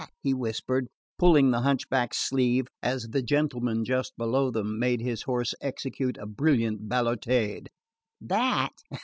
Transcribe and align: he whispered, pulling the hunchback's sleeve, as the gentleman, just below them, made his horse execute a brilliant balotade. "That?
he 0.23 0.33
whispered, 0.33 0.87
pulling 1.19 1.51
the 1.51 1.61
hunchback's 1.61 2.17
sleeve, 2.17 2.65
as 2.81 3.09
the 3.09 3.21
gentleman, 3.21 3.85
just 3.85 4.17
below 4.17 4.49
them, 4.49 4.79
made 4.79 4.99
his 4.99 5.21
horse 5.21 5.53
execute 5.61 6.17
a 6.17 6.25
brilliant 6.25 6.89
balotade. 6.89 7.67
"That? 8.19 8.73